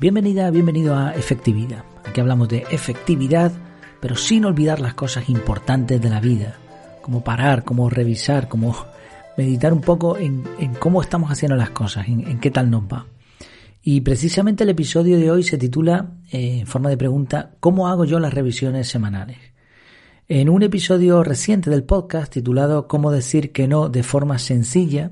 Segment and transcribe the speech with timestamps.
[0.00, 1.82] Bienvenida, bienvenido a Efectividad.
[2.04, 3.50] Aquí hablamos de efectividad,
[4.00, 6.56] pero sin olvidar las cosas importantes de la vida,
[7.02, 8.76] como parar, como revisar, como
[9.36, 10.44] meditar un poco en,
[10.78, 13.06] cómo estamos haciendo las cosas, en, qué tal nos va.
[13.82, 18.04] Y precisamente el episodio de hoy se titula, eh, en forma de pregunta, ¿cómo hago
[18.04, 19.38] yo las revisiones semanales?
[20.28, 25.10] En un episodio reciente del podcast titulado Cómo decir que no de forma sencilla,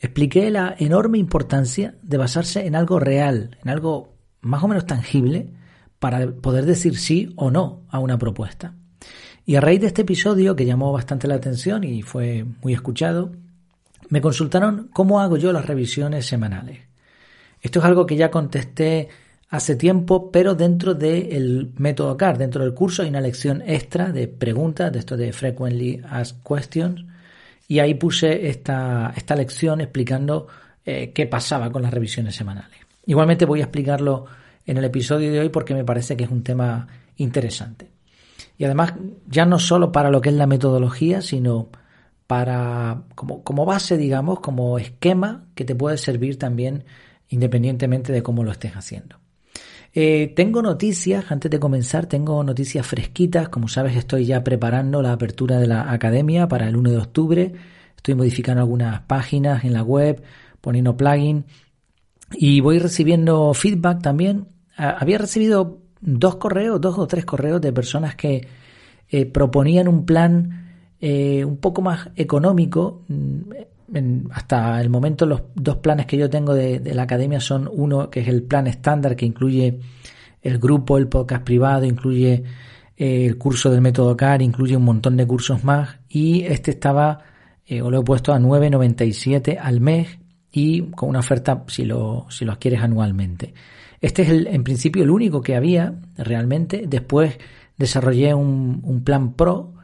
[0.00, 5.50] expliqué la enorme importancia de basarse en algo real, en algo más o menos tangible
[5.98, 8.74] para poder decir sí o no a una propuesta.
[9.44, 13.32] Y a raíz de este episodio, que llamó bastante la atención y fue muy escuchado,
[14.10, 16.80] me consultaron cómo hago yo las revisiones semanales.
[17.60, 19.08] Esto es algo que ya contesté
[19.48, 24.28] hace tiempo, pero dentro del método CAR, dentro del curso hay una lección extra de
[24.28, 27.04] preguntas, de esto de Frequently Asked Questions,
[27.66, 30.46] y ahí puse esta, esta lección explicando
[30.84, 32.87] eh, qué pasaba con las revisiones semanales.
[33.08, 34.26] Igualmente voy a explicarlo
[34.66, 37.90] en el episodio de hoy porque me parece que es un tema interesante.
[38.58, 38.92] Y además,
[39.26, 41.70] ya no solo para lo que es la metodología, sino
[42.26, 46.84] para como, como base, digamos, como esquema que te puede servir también
[47.30, 49.16] independientemente de cómo lo estés haciendo.
[49.94, 53.48] Eh, tengo noticias, antes de comenzar, tengo noticias fresquitas.
[53.48, 57.52] Como sabes, estoy ya preparando la apertura de la academia para el 1 de octubre.
[57.96, 60.22] Estoy modificando algunas páginas en la web,
[60.60, 61.46] poniendo plugin
[62.32, 64.48] y voy recibiendo feedback también.
[64.76, 68.46] Había recibido dos correos, dos o tres correos de personas que
[69.10, 73.02] eh, proponían un plan eh, un poco más económico.
[73.08, 78.10] Mm, hasta el momento los dos planes que yo tengo de, la academia son uno
[78.10, 79.80] que es el plan estándar que incluye
[80.42, 82.44] el grupo, el podcast privado, incluye
[82.98, 87.22] eh, el curso del método CAR, incluye un montón de cursos más y este estaba,
[87.82, 90.18] o lo he puesto a 9,97 al mes
[90.58, 93.54] y con una oferta si lo, si lo adquieres anualmente.
[94.00, 96.84] Este es el, en principio el único que había realmente.
[96.86, 97.38] Después
[97.76, 99.74] desarrollé un, plan Pro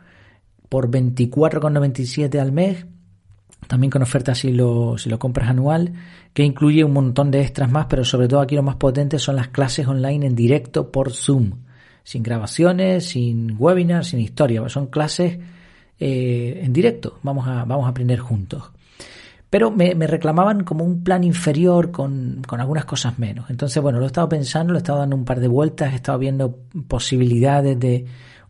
[0.68, 2.86] por 24,97 al mes,
[3.68, 5.92] también con oferta si lo, si lo compras anual,
[6.32, 9.36] que incluye un montón de extras más, pero sobre todo aquí lo más potente son
[9.36, 11.52] las clases online en directo por Zoom,
[12.02, 15.38] sin grabaciones, sin webinars, sin historia, son clases
[16.00, 18.73] eh, en directo, vamos a, vamos a aprender juntos
[19.54, 23.48] pero me, reclamaban como un plan inferior con, algunas cosas menos.
[23.50, 25.94] Entonces, bueno, lo he estado pensando, lo he estado dando un par de vueltas, he
[25.94, 28.04] estado viendo posibilidades de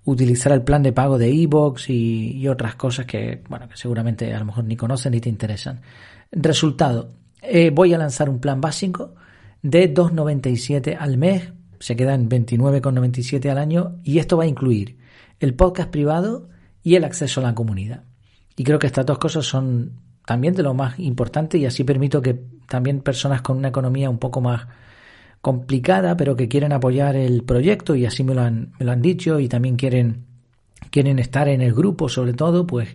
[0.06, 4.32] utilizar el plan de pago de Evox y, y otras cosas que, bueno, que seguramente
[4.32, 5.82] a lo mejor ni conocen ni te interesan.
[6.32, 7.10] Resultado,
[7.43, 9.14] eh, voy a lanzar un plan básico
[9.60, 14.97] de 2,97 al mes, se queda en 29,97 al año y esto va a incluir
[15.38, 16.48] el podcast privado
[16.82, 18.04] y el acceso a la comunidad.
[18.56, 22.23] Y creo que estas dos cosas son también de lo más importante y así permito
[22.23, 22.35] que
[22.67, 24.67] también personas con una economía un poco más
[25.41, 29.03] complicada, pero que quieren apoyar el proyecto y así me lo han, me lo han
[29.03, 30.25] dicho y también quieren,
[30.91, 32.89] quieren estar en el grupo sobre todo, pues,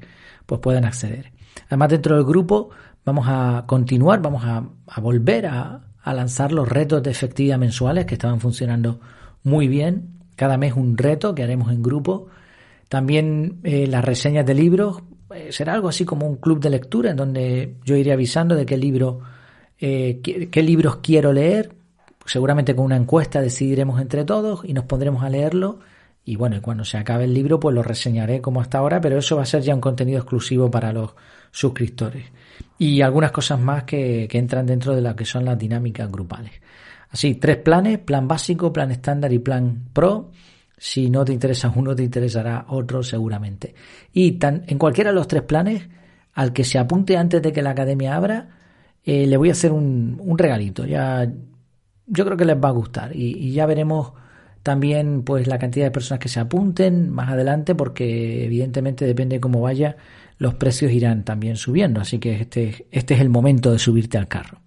[0.48, 1.32] pues pueden acceder.
[1.68, 2.72] Además dentro del grupo
[3.06, 4.64] vamos a continuar, vamos a,
[5.00, 9.00] volver a, lanzar los retos de efectividad mensuales que estaban funcionando
[9.44, 10.18] muy bien.
[10.36, 12.30] Cada mes un reto que haremos en grupo.
[12.88, 15.04] También eh, las reseñas de libros
[15.52, 18.78] será algo así como un club de lectura en donde yo iré avisando de qué
[18.78, 19.22] libro,
[19.80, 21.74] eh, qué, libros quiero leer.
[22.26, 25.80] Seguramente con una encuesta decidiremos entre todos y nos pondremos a leerlo.
[26.26, 29.18] Y bueno, y cuando se acabe el libro, pues lo reseñaré como hasta ahora, pero
[29.18, 31.12] eso va a ser ya un contenido exclusivo para los
[31.52, 32.26] suscriptores.
[32.78, 36.52] Y algunas cosas más que, que entran dentro de lo que son las dinámicas grupales.
[37.10, 40.30] Así, tres planes, plan básico, plan estándar y plan pro.
[40.82, 43.76] Si no te interesa uno, te interesará otro seguramente.
[44.14, 45.88] Y tan, en cualquiera de los tres planes,
[46.34, 48.48] al que se apunte antes de que la academia abra,
[49.04, 50.86] eh, le voy a hacer un, un, regalito.
[50.86, 51.30] Ya,
[52.08, 53.14] yo creo que les va a gustar.
[53.14, 54.14] Y, ya veremos
[54.64, 59.42] también pues la cantidad de personas que se apunten más adelante, porque evidentemente depende de
[59.42, 59.98] cómo vaya,
[60.38, 62.00] los precios irán también subiendo.
[62.00, 64.60] Así que este, este es el momento de subirte al carro.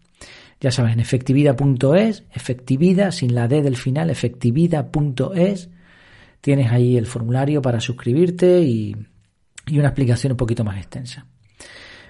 [0.60, 5.70] Ya sabes, en efectividad.es, efectividad sin la D del final, efectividad.es
[6.42, 8.94] tienes ahí el formulario para suscribirte y,
[9.72, 11.24] una explicación un poquito más extensa.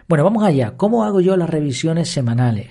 [0.08, 0.76] Bueno, vamos allá.
[0.76, 2.70] ¿Cómo hago yo las revisiones semanales?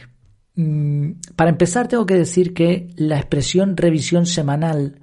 [0.55, 4.99] Mm, para empezar, tengo que decir que la expresión revisión semanal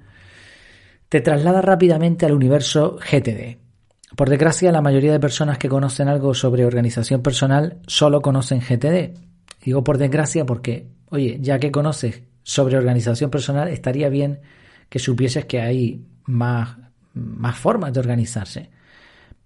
[1.07, 3.57] te traslada rápidamente al universo GTD.
[4.15, 9.17] Por desgracia, la mayoría de personas que conocen algo sobre organización personal solo conocen GTD.
[9.63, 14.41] Digo por desgracia porque, oye, ya que conoces sobre organización personal, estaría bien
[14.89, 16.77] que supieses que hay más,
[17.13, 18.69] más formas de organizarse.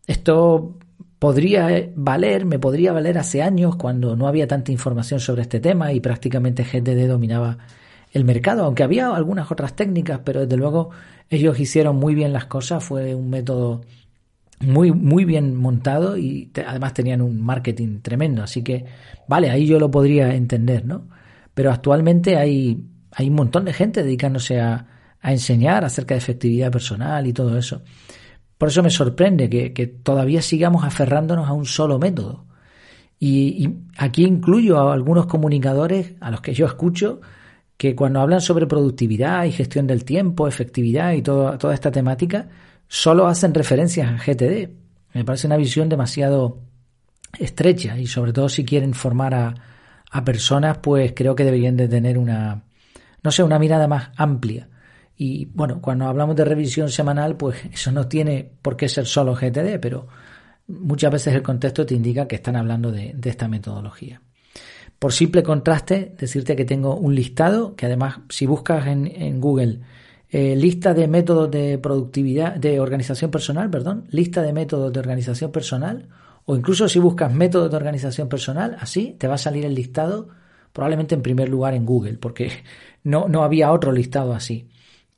[0.08, 0.78] Esto
[1.20, 5.94] podría valer, me podría valer hace años cuando no había tanta información sobre este tema
[5.94, 7.60] y prácticamente GTD dominaba
[8.12, 10.90] el mercado, aunque había algunas otras técnicas, pero desde luego
[11.30, 13.82] ellos hicieron muy bien las cosas, fue un método
[14.60, 18.86] muy, muy bien montado y además tenían un marketing tremendo, así que
[19.28, 21.08] vale, ahí yo lo podría entender, ¿no?
[21.54, 24.93] Pero actualmente hay, hay un montón de gente dedicándose a,
[25.24, 27.82] a enseñar acerca de efectividad personal y todo eso.
[28.58, 32.46] Por eso me sorprende que, todavía sigamos aferrándonos a un solo método.
[33.20, 37.22] Y, aquí incluyo a algunos comunicadores a los que yo escucho
[37.78, 42.50] que cuando hablan sobre productividad y gestión del tiempo, efectividad y toda esta temática,
[42.88, 44.70] solo hacen referencias a GTD.
[45.14, 46.60] Me parece una visión demasiado
[47.40, 49.56] estrecha y sobre todo si quieren formar a,
[50.12, 52.64] a personas, pues creo que deberían de tener una,
[53.24, 54.68] no sé, una mirada más amplia.
[55.18, 59.36] Y bueno, cuando hablamos de revisión semanal, pues eso no tiene por qué ser solo
[59.36, 60.08] GTD, pero
[60.68, 64.22] muchas veces el contexto te indica que están hablando de, esta metodología.
[64.98, 69.82] Por simple contraste, decirte que tengo un listado, que además si buscas en, Google
[70.30, 75.52] eh, lista de métodos de productividad, de organización personal, perdón, lista de métodos de organización
[75.52, 76.08] personal,
[76.46, 80.30] o incluso si buscas métodos de organización personal, así te va a salir el listado
[80.72, 82.52] probablemente en primer lugar en Google, porque
[83.04, 84.70] no, no había otro listado así.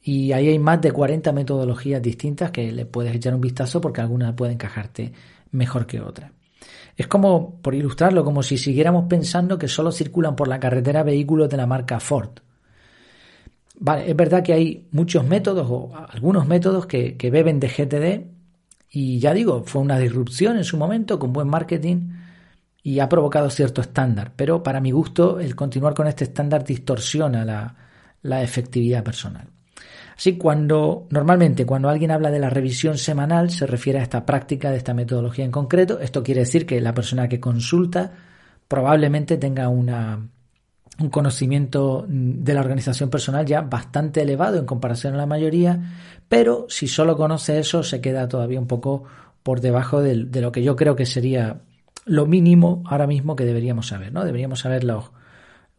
[0.08, 4.02] Y ahí hay más de 40 metodologías distintas que le puedes echar un vistazo porque
[4.02, 5.12] algunas pueden encajarte
[5.50, 6.32] mejor que otras.
[6.96, 11.50] Es como, por ilustrarlo, como si siguiéramos pensando que solo circulan por la carretera vehículos
[11.50, 12.30] de la marca Ford.
[13.80, 18.28] Vale, es verdad que hay muchos métodos o algunos métodos que, beben de GTD
[18.92, 22.12] y ya digo, fue una disrupción en su momento con buen marketing
[22.84, 27.76] y ha provocado cierto estándar, pero para mi gusto el continuar con este estándar distorsiona
[28.22, 29.55] la efectividad personal.
[30.18, 34.72] Así, cuando normalmente cuando alguien habla de la revisión semanal se refiere a esta práctica
[34.72, 36.00] de esta metodología en concreto.
[36.00, 38.12] Esto quiere decir que la persona que consulta
[38.68, 40.26] probablemente tenga una,
[41.00, 45.82] un conocimiento de la organización personal ya bastante elevado en comparación a la mayoría,
[46.30, 49.04] pero si solo conoce eso se queda todavía un poco
[49.44, 51.62] por debajo de, lo que yo creo que sería
[52.06, 54.24] lo mínimo ahora mismo que deberíamos saber, ¿no?
[54.24, 54.86] Deberíamos saber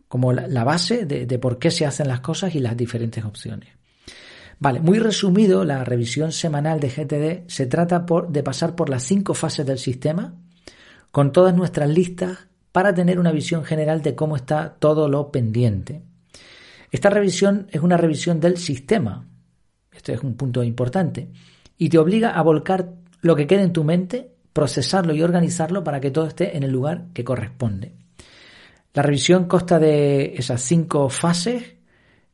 [0.09, 3.71] como la, base de por qué se hacen las cosas y las diferentes opciones.
[4.59, 9.35] Vale, muy resumido, la revisión semanal de GTD se trata de pasar por las cinco
[9.35, 10.35] fases del sistema
[11.11, 16.03] con todas nuestras listas para tener una visión general de cómo está todo lo pendiente.
[16.91, 19.27] Esta revisión es una revisión del sistema.
[19.93, 21.31] Este es un punto importante.
[21.79, 26.01] Y te obliga a volcar lo que quede en tu mente, procesarlo y organizarlo para
[26.01, 27.95] que todo esté en el lugar que corresponde.
[28.95, 31.76] La revisión consta de esas cinco fases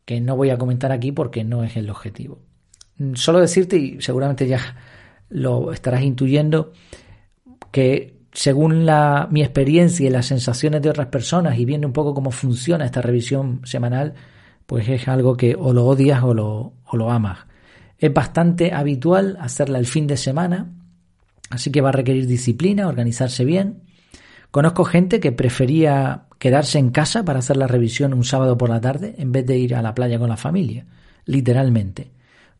[0.04, 2.40] que no voy a comentar aquí porque no es el objetivo.
[3.14, 4.76] Solo decirte, y seguramente ya
[5.28, 6.72] lo estarás intuyendo,
[7.70, 12.14] que según la, mi experiencia y las sensaciones de otras personas y viendo un poco
[12.14, 14.14] cómo funciona esta revisión semanal,
[14.66, 17.40] pues es algo que o lo odias o lo, o lo amas.
[17.98, 20.72] Es bastante habitual hacerla el fin de semana,
[21.50, 23.82] así que va a requerir disciplina, organizarse bien.
[24.50, 28.80] Conozco gente que prefería quedarse en casa para hacer la revisión un sábado por la
[28.80, 30.86] tarde en vez de ir a la playa con la familia,
[31.24, 32.10] literalmente.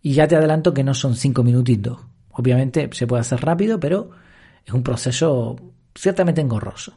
[0.01, 1.99] Y ya te adelanto que no son cinco minutitos.
[2.31, 4.11] Obviamente se puede hacer rápido, pero
[4.65, 5.57] es un proceso
[5.97, 6.97] ciertamente engorroso.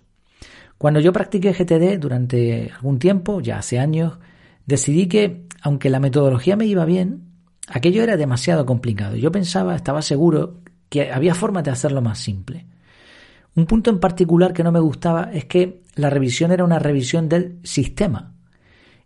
[0.78, 4.20] Cuando yo practiqué GTD durante algún tiempo, ya hace años,
[4.68, 7.24] decidí que, aunque la metodología me iba bien,
[7.68, 9.16] aquello era demasiado complicado.
[9.16, 12.68] Yo pensaba, estaba seguro que había formas de hacerlo más simple.
[13.56, 17.30] Un punto en particular que no me gustaba es que la revisión era una revisión
[17.30, 18.34] del sistema.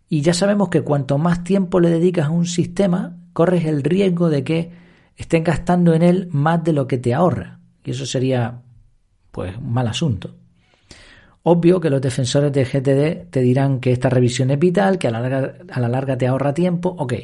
[0.08, 4.28] Y ya sabemos que cuanto más tiempo le dedicas a un sistema, corres el riesgo
[4.28, 4.72] de que
[5.16, 7.60] estén gastando en él más de lo que te ahorra.
[7.84, 8.62] Y eso sería,
[9.30, 10.34] pues, un mal asunto.
[11.44, 15.10] Obvio que los defensores de GTD te dirán que esta revisión es vital, que a
[15.12, 17.14] la larga, a la larga te ahorra tiempo, ok.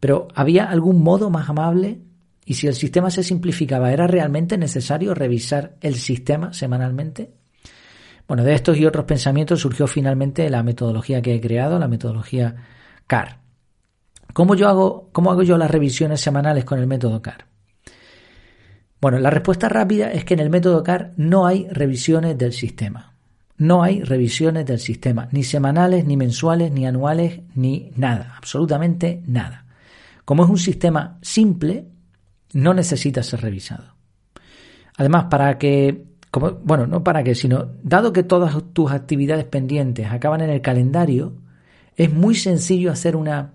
[0.00, 2.00] Pero ¿había algún modo más amable
[2.48, 7.32] y si el sistema se simplificaba, ¿era realmente necesario revisar el sistema semanalmente?
[8.28, 12.54] Bueno, de estos y otros pensamientos surgió finalmente la metodología que he creado, la metodología
[13.08, 13.40] CAR.
[14.32, 17.46] ¿Cómo, yo hago, ¿Cómo hago yo las revisiones semanales con el método CAR?
[19.00, 23.14] Bueno, la respuesta rápida es que en el método CAR no hay revisiones del sistema.
[23.58, 29.64] No hay revisiones del sistema, ni semanales, ni mensuales, ni anuales, ni nada, absolutamente nada.
[30.24, 31.86] Como es un sistema simple,
[32.52, 33.94] no necesita ser revisado.
[34.96, 40.06] Además, para que, como, bueno, no para que, sino dado que todas tus actividades pendientes
[40.10, 41.34] acaban en el calendario,
[41.96, 43.52] es muy sencillo hacer una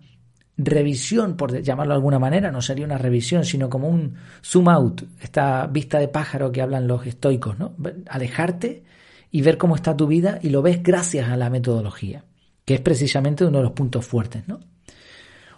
[0.58, 5.04] revisión, por llamarlo de alguna manera, no sería una revisión, sino como un zoom out,
[5.22, 7.76] esta vista de pájaro que hablan los estoicos, ¿no?
[8.10, 8.84] Alejarte
[9.32, 12.26] y ver cómo está tu vida y lo ves gracias a la metodología
[12.66, 14.60] que es precisamente uno de los puntos fuertes, ¿no?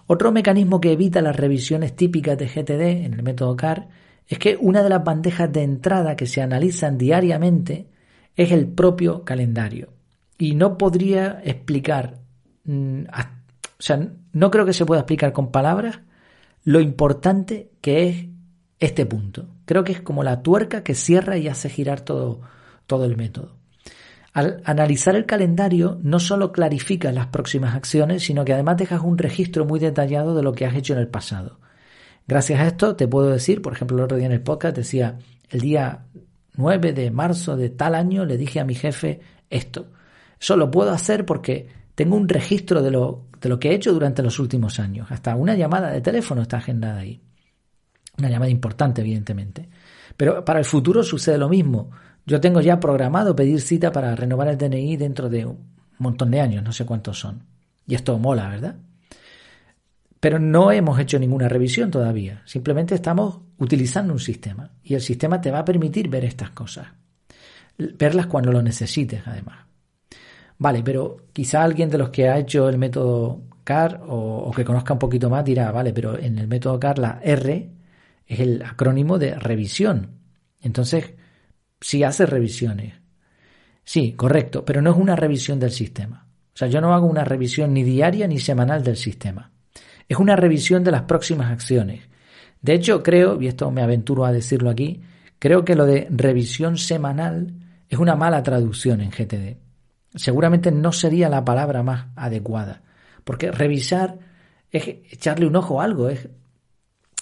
[0.08, 3.88] Otro mecanismo que evita las revisiones típicas de GTD en el método CAR
[4.28, 7.88] es que una de las bandejas de entrada que se analizan diariamente
[8.36, 9.90] es el propio calendario.
[10.38, 12.20] Y no podría explicar,
[12.66, 16.00] mm, o sea, no creo que se pueda explicar con palabras
[16.64, 18.26] lo importante que es
[18.80, 19.48] este punto.
[19.66, 22.42] Creo que es como la tuerca que cierra y hace girar todo,
[22.88, 23.63] todo el método.
[24.34, 29.18] Al analizar el calendario no solo clarificas las próximas acciones, sino que además dejas un
[29.18, 31.60] registro muy detallado de lo que has hecho en el pasado.
[32.28, 35.20] Gracias a esto te puedo decir, por ejemplo, el otro día en el podcast decía,
[35.50, 36.06] el día
[36.56, 39.92] 9 de marzo de tal año le dije a mi jefe esto.
[40.40, 43.94] Eso lo puedo hacer porque tengo un registro de lo, de lo que he hecho
[43.94, 45.12] durante los últimos años.
[45.12, 47.22] Hasta una llamada de teléfono está agendada ahí.
[48.18, 49.70] Una llamada importante, evidentemente.
[50.18, 51.92] Pero para el futuro sucede lo mismo.
[52.26, 55.58] Yo tengo ya programado pedir cita para renovar el DNI dentro de un
[55.98, 57.44] montón de años, no sé cuántos son.
[57.86, 58.76] Y esto mola, ¿verdad?
[60.20, 62.42] Pero no hemos hecho ninguna revisión todavía.
[62.46, 64.72] Simplemente estamos utilizando un sistema.
[64.82, 66.88] Y el sistema te va a permitir ver estas cosas.
[67.78, 69.66] Verlas cuando lo necesites, además.
[70.58, 74.64] Vale, pero quizá alguien de los que ha hecho el método CAR o, o que
[74.64, 77.70] conozca un poquito más dirá, vale, pero en el método CAR la R
[78.26, 80.12] es el acrónimo de revisión.
[80.62, 81.16] Entonces,
[81.84, 82.94] si hace revisiones.
[83.84, 86.26] Sí, correcto, pero no es una revisión del sistema.
[86.54, 89.52] O sea, yo no hago una revisión ni diaria ni semanal del sistema.
[90.08, 92.08] Es una revisión de las próximas acciones.
[92.62, 95.02] De hecho, creo, y esto me aventuro a decirlo aquí,
[95.40, 97.54] creo que lo de revisión semanal
[97.90, 99.58] es una mala traducción en GTD.
[100.16, 102.82] Seguramente no sería la palabra más adecuada,
[103.26, 104.20] porque revisar
[104.72, 106.30] es echarle un ojo a algo, es,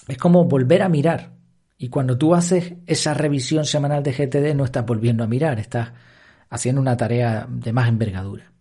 [0.06, 1.32] es como volver a mirar.
[1.82, 5.90] Y cuando tú haces esa revisión semanal de GTD no estás volviendo a mirar, estás
[6.48, 8.52] haciendo una tarea de más envergadura.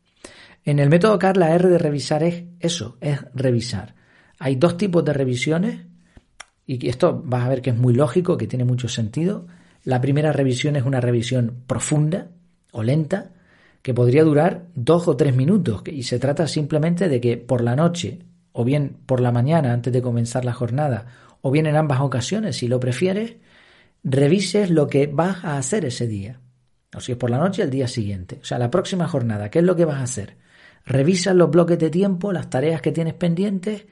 [0.66, 3.94] En el método CAR la R de revisar es eso, es revisar.
[4.40, 5.86] Hay dos tipos de revisiones
[6.66, 9.46] y esto vas a ver que es muy lógico, que tiene mucho sentido.
[9.84, 12.30] La primera revisión es una revisión profunda
[12.72, 13.34] o lenta
[13.84, 17.76] que podría durar dos o tres minutos y se trata simplemente de que por la
[17.76, 21.06] noche o bien por la mañana antes de comenzar la jornada
[21.42, 23.36] o bien en ambas ocasiones, si lo prefieres,
[24.04, 26.40] revises lo que vas a hacer ese día.
[26.96, 28.40] O si es por la noche, el día siguiente.
[28.42, 30.38] O sea, la próxima jornada, ¿qué es lo que vas a hacer?
[30.86, 33.86] Revisas los bloques de tiempo, las tareas que tienes pendientes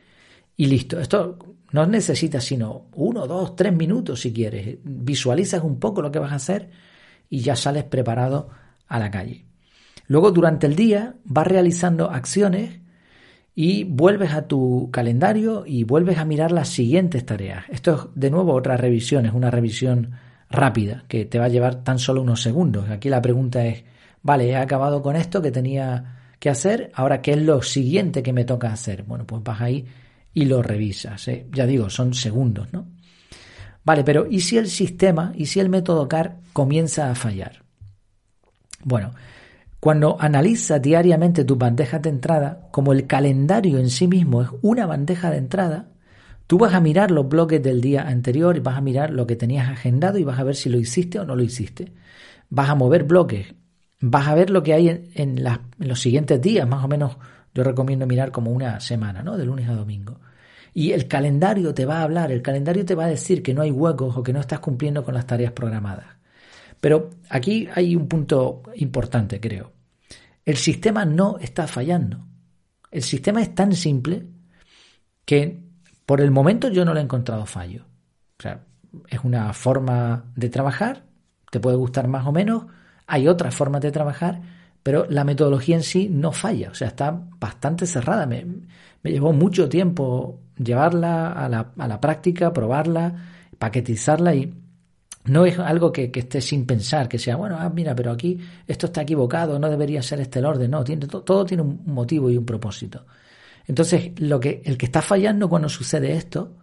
[0.57, 0.99] y listo.
[0.99, 1.37] Esto
[1.71, 4.77] no necesitas sino uno, dos, tres minutos si quieres.
[4.83, 6.69] Visualizas un poco lo que vas a hacer
[7.29, 8.49] y ya sales preparado
[8.87, 9.45] a la calle.
[10.07, 12.79] Luego, durante el día, vas realizando acciones
[13.61, 17.65] y vuelves a tu calendario y vuelves a mirar las siguientes tareas.
[17.67, 20.11] Esto es de nuevo otra revisión, es una revisión
[20.49, 22.89] rápida que te va a llevar tan solo unos segundos.
[22.89, 23.83] Aquí la pregunta es,
[24.23, 28.31] vale, he acabado con esto que tenía que hacer, ahora qué es lo siguiente que
[28.31, 29.03] me toca hacer.
[29.03, 29.85] Bueno, pues vas ahí
[30.33, 31.27] y lo revisas.
[31.27, 31.45] ¿eh?
[31.51, 32.87] Ya digo, son segundos, ¿no?
[33.83, 37.61] Vale, pero ¿y si el sistema, y si el método CAR comienza a fallar?
[38.85, 39.11] Bueno,
[39.79, 44.85] cuando analizas diariamente tus bandejas de entrada, como el calendario en sí mismo es una
[44.85, 45.87] bandeja de entrada,
[46.47, 49.37] tú vas a mirar los bloques del día anterior y vas a mirar lo que
[49.37, 51.93] tenías agendado y vas a ver si lo hiciste o no lo hiciste.
[52.49, 53.55] Vas a mover bloques,
[54.01, 55.43] vas a ver lo que hay en, en,
[55.77, 57.15] los siguientes días, más o menos
[57.53, 59.37] yo recomiendo mirar como una semana, ¿no?
[59.37, 60.19] De lunes a domingo.
[60.73, 63.61] Y el calendario te va a hablar, el calendario te va a decir que no
[63.61, 66.18] hay huecos o que no estás cumpliendo con las tareas programadas.
[66.79, 69.71] Pero aquí hay un punto importante, creo.
[70.45, 72.25] El sistema no está fallando.
[72.91, 74.25] El sistema es tan simple
[75.25, 75.59] que
[76.05, 77.85] por el momento yo no le he encontrado fallo.
[78.39, 78.63] O sea,
[79.07, 81.03] es una forma de trabajar,
[81.51, 82.65] te puede gustar más o menos,
[83.05, 84.41] hay otras formas de trabajar,
[84.81, 88.25] pero la metodología en sí no falla, o sea, está bastante cerrada.
[88.25, 88.45] Me,
[89.03, 93.13] me llevó mucho tiempo llevarla a la, a la práctica, probarla,
[93.57, 94.53] paquetizarla y
[95.29, 98.87] no es algo que, esté sin pensar, que sea, bueno, ah, mira, pero aquí esto
[98.87, 100.71] está equivocado, no debería ser este el orden.
[100.71, 103.05] No, tiene, todo tiene un motivo y un propósito.
[103.67, 106.57] Entonces, lo que, el que está fallando cuando sucede esto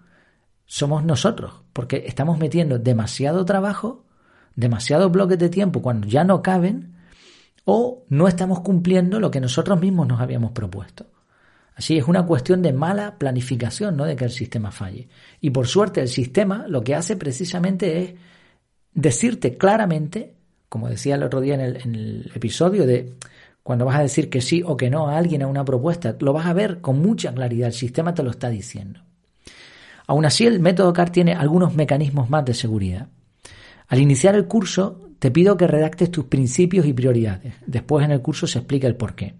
[0.64, 4.04] somos nosotros, porque estamos metiendo demasiado trabajo,
[4.56, 6.96] demasiados bloques de tiempo cuando ya no caben,
[7.64, 11.06] o no estamos cumpliendo lo que nosotros mismos nos habíamos propuesto.
[11.76, 15.08] Así es una cuestión de mala planificación, no de que el sistema falle.
[15.40, 18.14] Y por suerte el sistema lo que hace precisamente es
[18.96, 20.34] decirte claramente,
[20.68, 23.14] como decía el otro día en el, episodio, de
[23.62, 26.32] cuando vas a decir que sí o que no a alguien a una propuesta, lo
[26.32, 29.00] vas a ver con mucha claridad, el sistema te lo está diciendo.
[30.08, 33.08] Aún así, el método CAR tiene algunos mecanismos más de seguridad.
[33.88, 37.54] Al iniciar el curso, te pido que redactes tus principios y prioridades.
[37.66, 39.34] Después en el curso se explica el por qué.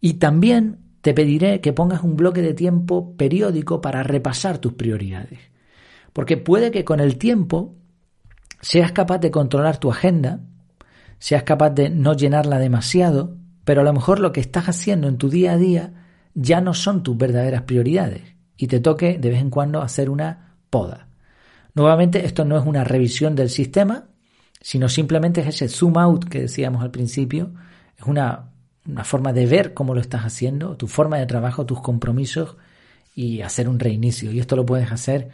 [0.00, 5.38] Y también te pediré que pongas un bloque de tiempo periódico para repasar tus prioridades.
[6.12, 7.76] Porque puede que con el tiempo
[8.60, 10.40] seas capaz de controlar tu agenda,
[11.18, 15.18] seas capaz de no llenarla demasiado, pero a lo mejor lo que estás haciendo en
[15.18, 15.92] tu día a día
[16.34, 18.22] ya no son tus verdaderas prioridades
[18.56, 21.08] y te toque de vez en cuando hacer una poda.
[21.74, 24.08] Nuevamente, esto no es una revisión del sistema,
[24.60, 27.52] sino simplemente es ese zoom out que decíamos al principio,
[27.96, 28.50] es una,
[28.86, 32.56] una forma de ver cómo lo estás haciendo, tu forma de trabajo, tus compromisos
[33.14, 34.32] y hacer un reinicio.
[34.32, 35.30] Y esto lo puedes hacer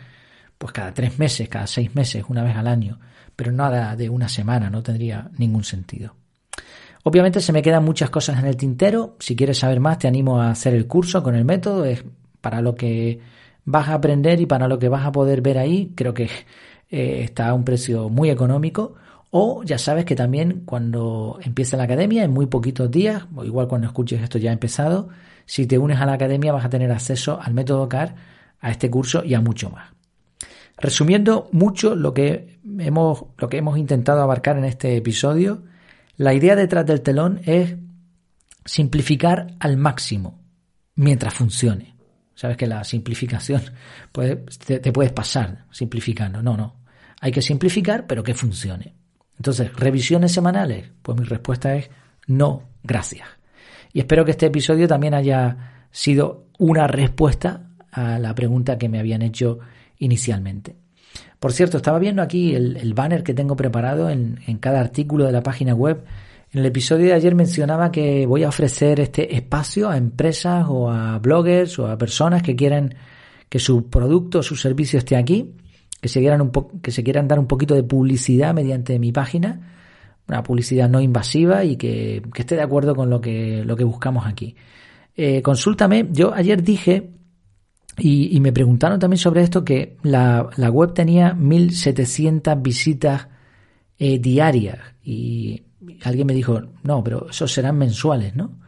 [0.58, 2.98] pues cada tres meses, cada seis meses, una vez al año,
[3.36, 6.14] pero nada de una semana, no tendría ningún sentido.
[7.04, 9.14] Obviamente se me quedan muchas cosas en el tintero.
[9.20, 11.84] Si quieres saber más, te animo a hacer el curso con el método.
[11.84, 12.04] Es
[12.40, 13.20] para lo que
[13.64, 15.92] vas a aprender y para lo que vas a poder ver ahí.
[15.94, 16.24] Creo que
[16.90, 18.94] eh, está a un precio muy económico.
[19.30, 23.68] O ya sabes que también cuando empiece la academia, en muy poquitos días, o igual
[23.68, 25.08] cuando escuches esto ya ha empezado,
[25.44, 28.16] si te unes a la academia vas a tener acceso al método CAR,
[28.60, 29.95] a este curso y a mucho más.
[30.78, 35.64] Resumiendo mucho lo que hemos, lo que hemos intentado abarcar en este episodio,
[36.16, 37.76] la idea detrás del telón es
[38.64, 40.40] simplificar al máximo
[40.94, 41.94] mientras funcione.
[42.34, 43.62] Sabes que la simplificación
[44.12, 46.42] te, te puedes pasar simplificando.
[46.42, 46.76] No, no.
[47.20, 48.94] Hay que simplificar, pero que funcione.
[49.38, 50.90] Entonces, revisiones semanales.
[51.02, 51.90] Pues mi respuesta es
[52.26, 53.28] no, gracias.
[53.92, 58.98] Y espero que este episodio también haya sido una respuesta a la pregunta que me
[58.98, 59.60] habían hecho
[59.98, 60.76] inicialmente.
[61.38, 65.42] Por cierto, estaba viendo aquí el, banner que tengo preparado en, cada artículo de la
[65.42, 66.04] página web.
[66.52, 70.90] En el episodio de ayer mencionaba que voy a ofrecer este espacio a empresas o
[70.90, 72.94] a bloggers o a personas que quieran
[73.48, 75.54] que su producto o su servicio esté aquí,
[76.00, 76.50] que se quieran, un
[76.80, 79.74] que se quieran dar un poquito de publicidad mediante mi página,
[80.28, 84.26] una publicidad no invasiva y que, esté de acuerdo con lo que, lo que buscamos
[84.26, 84.56] aquí.
[85.16, 87.10] Eh, consúltame, yo ayer dije
[87.98, 93.28] y, me preguntaron también sobre esto que la, web tenía 1700 visitas
[93.98, 95.62] eh, diarias y
[96.02, 98.58] alguien me dijo, no, pero esos serán mensuales, ¿no?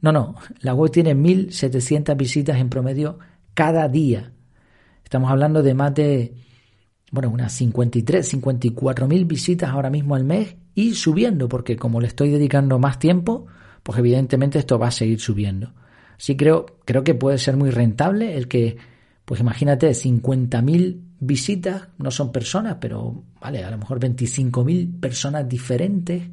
[0.00, 3.18] No, no, la web tiene 1700 visitas en promedio
[3.52, 4.32] cada día.
[5.04, 6.34] Estamos hablando de más de,
[7.10, 12.06] bueno, unas 53, 54 mil visitas ahora mismo al mes y subiendo, porque como le
[12.06, 13.46] estoy dedicando más tiempo,
[13.82, 15.72] pues evidentemente esto va a seguir subiendo.
[16.18, 18.76] Sí creo, creo que puede ser muy rentable el que,
[19.24, 26.24] pues imagínate, 50.000 visitas, no son personas, pero vale, a lo mejor 25.000 personas diferentes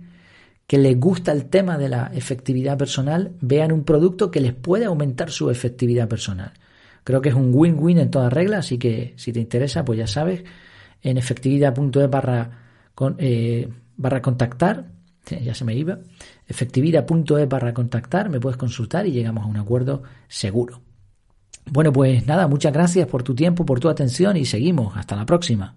[0.68, 4.86] que les gusta el tema de la efectividad personal, vean un producto que les puede
[4.86, 6.54] aumentar su efectividad personal.
[7.04, 10.08] Creo que es un win-win en toda regla, así que si te interesa, pues ya
[10.08, 10.44] sabes,
[11.04, 12.50] en efectividad.es barra,
[13.20, 14.88] eh, barra contactar,
[15.44, 16.00] ya se me iba,
[16.48, 20.82] efectividad.es barra contactar, me puedes consultar y llegamos a un acuerdo seguro.
[21.72, 24.96] Bueno, pues nada, muchas gracias por tu tiempo, por tu atención y seguimos.
[24.96, 25.76] Hasta la próxima.